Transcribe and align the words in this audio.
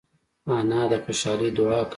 انا 0.59 0.81
د 0.91 0.93
خوشحالۍ 1.03 1.49
دعا 1.57 1.79
کوي 1.87 1.89